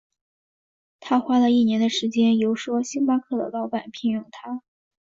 [0.99, 4.63] 他花了一年的时间游说星巴克的老板聘用他。